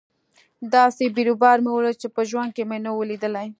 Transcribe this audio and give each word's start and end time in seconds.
داسې 0.75 1.03
بيروبار 1.15 1.57
مې 1.63 1.71
وليد 1.73 1.97
چې 2.01 2.07
په 2.15 2.21
ژوند 2.29 2.49
کښې 2.55 2.63
مې 2.69 2.77
نه 2.85 2.91
و 2.93 3.07
ليدلى. 3.09 3.47